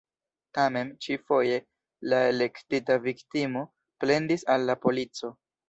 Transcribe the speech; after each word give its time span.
Tamen, 0.57 0.87
ĉi-foje, 1.05 1.59
la 2.15 2.23
elektita 2.31 2.97
viktimo 3.05 3.65
plendis 4.07 4.49
al 4.57 4.69
la 4.73 4.81
polico. 4.89 5.35